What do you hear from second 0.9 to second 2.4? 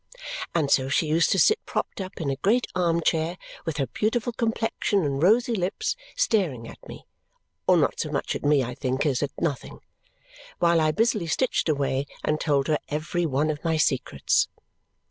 used to sit propped up in a